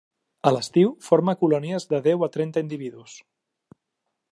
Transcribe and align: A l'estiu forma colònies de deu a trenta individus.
A 0.51 0.53
l'estiu 0.53 0.93
forma 1.07 1.35
colònies 1.41 1.85
de 1.93 2.01
deu 2.09 2.27
a 2.29 2.33
trenta 2.39 2.65
individus. 2.67 3.21